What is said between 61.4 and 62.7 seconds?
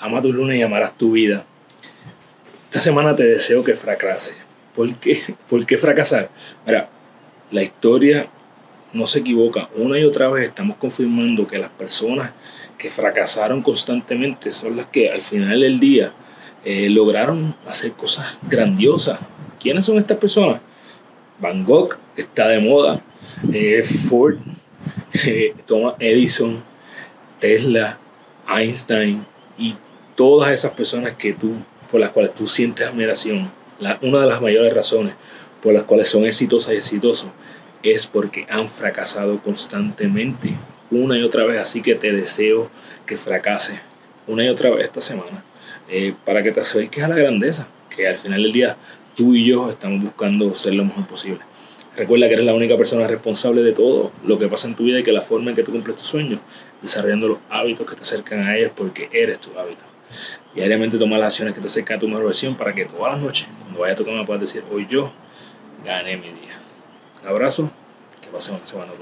que te acercan a tu mejor versión